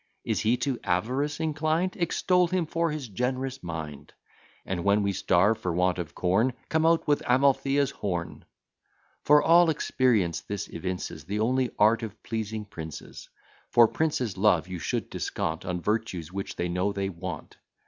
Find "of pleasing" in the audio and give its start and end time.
12.01-12.65